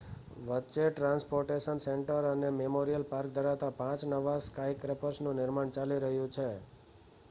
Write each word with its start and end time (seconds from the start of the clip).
વચ્ચે 0.43 0.85
transportation 0.91 1.81
centre 1.81 2.29
અને 2.29 2.49
memorial 2.55 3.05
park 3.07 3.35
ધરાવતા 3.35 3.71
પાંચ 3.77 4.07
નવા 4.09 4.37
સ્કાયસ્ક્રેપર્સનુ 4.43 5.35
નિર્માણ 5.35 5.75
ચાલી 5.75 6.01
રહ્યું 6.01 6.33
છે 6.33 6.49